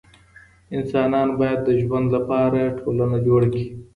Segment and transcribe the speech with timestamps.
[0.77, 3.65] انسانان بايد د ژوند لپاره ټولنه جوړ کړي.